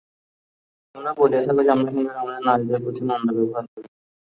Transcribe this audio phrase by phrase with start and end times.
[0.95, 3.87] তোমরা বলিয়া থাক যে, আমরা হিন্দুরা আমাদের নারীদের প্রতি মন্দ ব্যবহার করি।